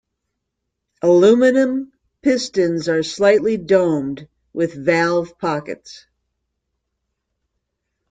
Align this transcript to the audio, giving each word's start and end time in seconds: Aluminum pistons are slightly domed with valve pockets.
Aluminum 1.03 1.91
pistons 2.23 2.89
are 2.89 3.03
slightly 3.03 3.55
domed 3.57 4.27
with 4.51 4.73
valve 4.73 5.37
pockets. 5.37 6.07